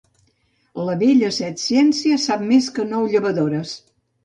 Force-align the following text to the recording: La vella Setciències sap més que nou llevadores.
La 0.87 0.95
vella 1.03 1.29
Setciències 1.35 2.27
sap 2.31 2.43
més 2.55 2.73
que 2.79 2.89
nou 2.97 3.09
llevadores. 3.15 3.79